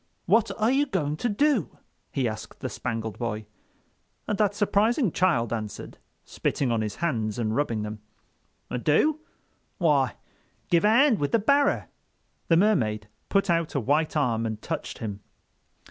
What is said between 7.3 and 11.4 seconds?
and rubbing them: "Do? Why, give a 'and with the